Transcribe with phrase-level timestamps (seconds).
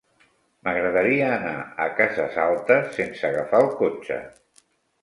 [0.67, 1.53] M'agradaria anar
[1.85, 4.21] a Cases Altes sense agafar el cotxe.